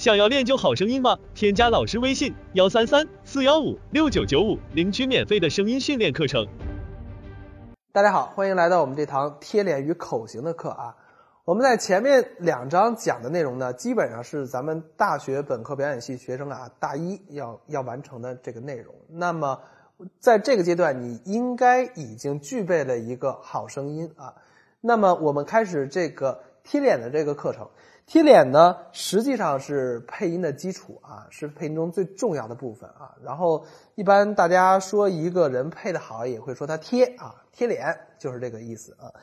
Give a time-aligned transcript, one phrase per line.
[0.00, 1.18] 想要练就好声音吗？
[1.34, 6.48] 添加老师微信幺三三四幺五六九九五，领取免费的声音训练课程。
[7.92, 10.96] 大家好，欢迎来到我们这堂贴脸与口型的课啊。
[11.44, 18.94] 我们在前面两章讲的内容呢，基本上是咱们大学本科表演系学生啊，大一要要完成的这个内容。
[19.06, 19.60] 那么
[20.18, 24.32] 在这个阶段，你应该已经具备了一个好声音啊。
[24.80, 27.68] 那么我们开始这个贴脸的这个课程。
[28.10, 33.14] 贴脸呢，实际上是配音的基础啊，是配音中最重要的部分啊。
[33.22, 33.64] 然后
[33.94, 39.14] 一般大家说一个人配的好，也会说他贴啊，贴脸就是这个意思啊。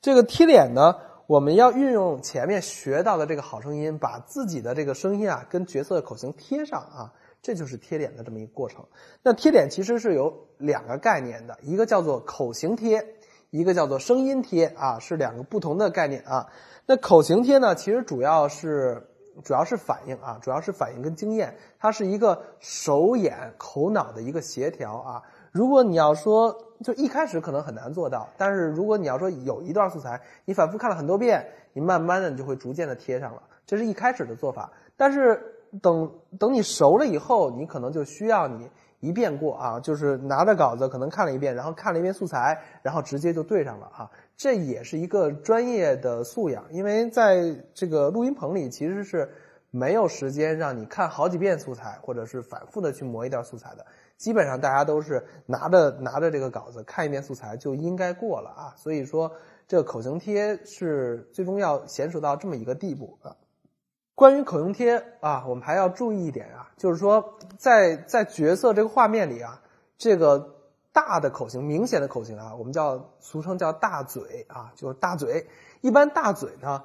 [0.00, 0.94] 这个贴脸呢，
[1.26, 8.86] 我们要运用前面学到的这个好声音，把自己的这个声音啊跟角色的口型贴上啊，这就是贴脸的这么一个过程。
[9.24, 13.04] 那贴脸其实是有两个概念的，一个叫做口型贴，
[13.50, 16.46] 一个叫做声音贴啊，是两个不同的概念啊。
[16.86, 19.08] 那口型贴呢，其实主要是
[19.44, 25.22] 主要是反应啊，主要是反应跟经验，它是一个手眼口脑的一个协调啊。
[25.52, 34.70] 如果你要说就一开始可能很难做到，但是如果你要说有一段素材，你反复看了很多遍，你慢慢的你就会逐渐的贴上了，这是一开始的做法。
[34.96, 35.40] 但是
[35.80, 38.70] 等等你熟了以后，你可能就需要你。
[39.06, 44.10] 一遍过啊，就是拿着稿子可能看了一遍，然后看了一遍素材，然后直接就对上了啊。
[44.36, 49.30] 这也是一个专业的素养，因为在这个录音棚里其实是
[49.70, 53.86] 没有时间让你看好几遍素材，或者是反复的去磨一段素材的。
[54.16, 58.74] 基本上大家都是拿着拿着这个稿子看一遍素材就应该过了啊。
[58.76, 59.32] 所以说
[59.68, 63.36] 这个口型贴是最终要娴熟到这么一个地步啊。
[64.16, 69.60] 关于口型贴啊，我们还要注意一点啊，就是说在在角色这个画面里啊，
[69.98, 70.54] 这个
[70.90, 75.46] 大的口型、明显的口型啊，我们叫俗称叫大嘴啊，就是大嘴。
[75.82, 76.82] 一般大嘴呢，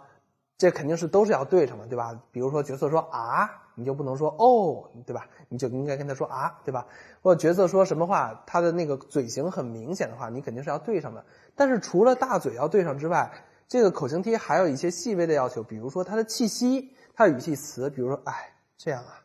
[0.57, 2.19] 这肯定是都是要对上的，对吧？
[2.33, 5.27] 比如说角色说啊，你就不能说哦，对吧？
[5.47, 6.85] 你就应该跟他说啊，对吧？
[7.21, 11.23] 或者角色说什么话，他的那个嘴型很明显的话，你肯定是要对上的。
[11.55, 13.31] 但是除了大嘴要对上之外，
[13.71, 16.93] 这个口型贴还有一些细微的要求，比如说它的气息。
[17.15, 19.21] 他的语气词，比如说，哎，这样啊，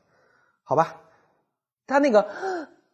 [0.62, 1.00] 好吧，
[1.86, 2.28] 他那个，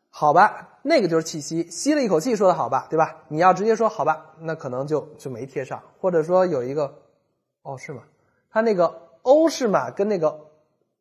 [0.09, 3.25] 好吧，那个就是气息，吸了一口气说的好吧，对吧？
[3.29, 6.95] 你要直接说好吧，那可能就就没贴上，或者说有一个，
[7.63, 8.03] 哦，是吗？
[8.51, 9.91] 他那个哦是吗？
[9.91, 10.51] 跟那个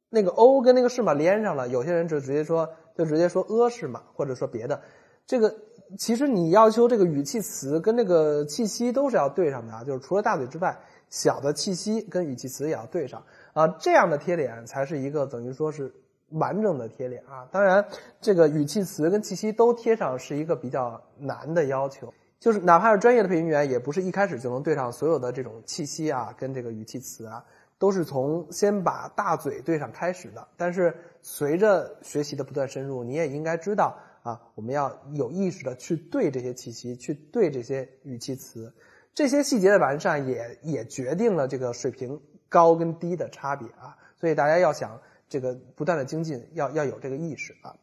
[0.09, 4.03] 那个哦跟那个是吗连上了，有些人就直接说就直接说呃是吗？
[4.15, 4.81] 或者说别的，
[5.27, 5.53] 这个
[5.97, 10.77] 其实你要求这个语气词跟那个气息都是要对上的啊，就是除了大嘴之外，
[11.09, 13.23] 小的气息跟语气词也要对上。
[13.53, 15.93] 啊，这样的贴脸才是一个等于说是
[16.29, 17.45] 完整的贴脸啊。
[17.51, 17.85] 当然，
[18.21, 27.43] 这个语气词跟气息都贴上是一个比较难的要求，就是哪怕是专业的配音员，也不是一开始就能对上所有的这种气息啊跟这个语气词啊，
[27.77, 30.47] 都是从先把大嘴对上开始的。
[30.55, 38.73] 但是随着学习的不断深入，你也应该知道啊，我们要有意识的去对这些气息，去对这些语气词，
[39.13, 42.21] 这些细节的完善也也决定了这个水平。
[42.51, 44.99] 高跟低的差别啊，所以大家要想
[45.29, 47.73] 这个不断的精进，要要有这个意识啊。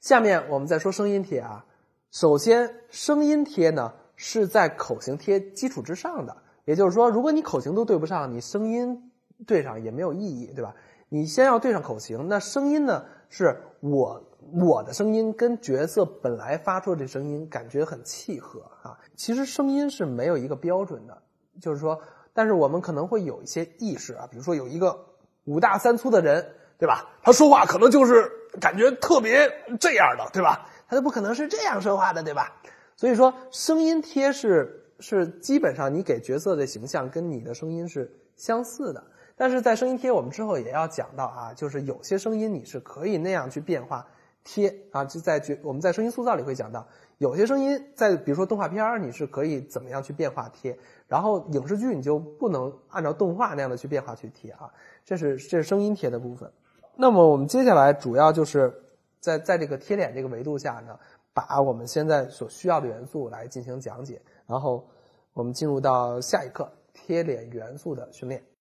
[0.00, 1.64] 下面我们再说声音贴啊。
[2.10, 6.36] 首先，声音贴呢是在口型贴基础之上的，
[6.66, 9.10] 也就是说，如果你口型都对不上，你声音
[9.46, 10.74] 对上也没有意义，对吧？
[11.08, 18.98] 你先要对上口型，那声音呢是我我的声音跟角色本来发出的这声音感觉很契合啊。
[19.16, 21.22] 其实声音是没有一个标准的，
[21.60, 22.00] 就是说。
[22.34, 24.96] 但是我们可能会有一些意识啊，比如说有一个
[25.42, 27.04] 五大三粗的人，对吧？
[27.20, 28.30] 他说话可能就是
[28.60, 30.68] 感觉特别这样的，对吧？
[30.88, 32.52] 他都不可能是这样说话的，对吧？
[32.94, 39.02] 所以说声音贴是是基本上你给角色的形象跟你的声音是相似的。
[39.38, 44.06] 但是在声音贴我们之后也要讲到啊，就是有些声音你是可以那样去变化
[44.44, 46.86] 贴啊，就在觉我们在声音塑造里会讲到。
[47.18, 50.78] 有些声音在，比如说动画片儿，你是可以怎么样去变化贴，
[51.08, 54.70] 然后影视剧你就不能按照动画那样的去变化去贴啊，
[55.04, 56.52] 这是这是声音贴的部分。
[56.94, 58.72] 那么我们接下来主要就是
[59.20, 60.98] 在在这个贴脸这个维度下呢，
[61.32, 64.86] 把我们现在所需要的元素来进行讲解，然后
[65.32, 68.42] 我们进入到下一课贴脸元素的训练。